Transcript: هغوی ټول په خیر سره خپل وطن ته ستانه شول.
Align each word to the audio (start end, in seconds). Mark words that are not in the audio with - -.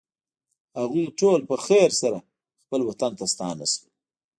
هغوی 0.79 1.05
ټول 1.19 1.39
په 1.49 1.55
خیر 1.65 1.89
سره 2.01 2.19
خپل 2.63 2.81
وطن 2.89 3.11
ته 3.19 3.25
ستانه 3.33 3.65
شول. 3.71 3.89